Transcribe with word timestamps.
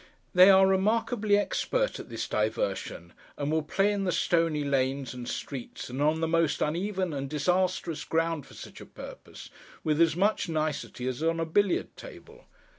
They 0.33 0.49
are 0.49 0.65
remarkably 0.65 1.37
expert 1.37 1.99
at 1.99 2.09
this 2.09 2.27
diversion, 2.27 3.13
and 3.37 3.51
will 3.51 3.61
play 3.61 3.91
in 3.91 4.03
the 4.03 4.11
stony 4.11 4.63
lanes 4.63 5.13
and 5.13 5.27
streets, 5.29 5.91
and 5.91 6.01
on 6.01 6.21
the 6.21 6.27
most 6.27 6.59
uneven 6.59 7.13
and 7.13 7.29
disastrous 7.29 8.03
ground 8.03 8.47
for 8.47 8.55
such 8.55 8.81
a 8.81 8.87
purpose, 8.87 9.51
with 9.83 10.01
as 10.01 10.15
much 10.15 10.49
nicety 10.49 11.07
as 11.07 11.21
on 11.21 11.39
a 11.39 11.45
billiard 11.45 11.95
table. 11.97 12.45